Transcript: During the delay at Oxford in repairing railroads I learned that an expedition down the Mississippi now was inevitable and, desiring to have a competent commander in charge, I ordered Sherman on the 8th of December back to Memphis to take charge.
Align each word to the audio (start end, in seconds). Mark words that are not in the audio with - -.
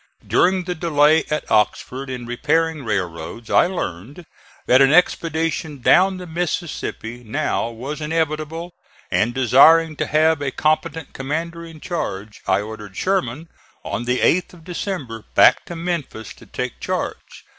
During 0.25 0.63
the 0.63 0.73
delay 0.73 1.25
at 1.29 1.51
Oxford 1.51 2.09
in 2.09 2.25
repairing 2.25 2.83
railroads 2.83 3.51
I 3.51 3.67
learned 3.67 4.25
that 4.65 4.81
an 4.81 4.91
expedition 4.91 5.79
down 5.79 6.17
the 6.17 6.25
Mississippi 6.25 7.23
now 7.23 7.69
was 7.69 8.01
inevitable 8.01 8.73
and, 9.11 9.31
desiring 9.31 9.95
to 9.97 10.07
have 10.07 10.41
a 10.41 10.49
competent 10.49 11.13
commander 11.13 11.63
in 11.63 11.79
charge, 11.79 12.41
I 12.47 12.61
ordered 12.61 12.97
Sherman 12.97 13.47
on 13.83 14.05
the 14.05 14.21
8th 14.21 14.53
of 14.55 14.63
December 14.63 15.25
back 15.35 15.65
to 15.65 15.75
Memphis 15.75 16.33
to 16.33 16.47
take 16.47 16.79
charge. 16.79 17.45